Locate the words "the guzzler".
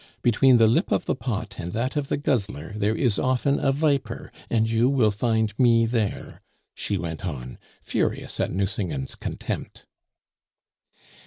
2.07-2.73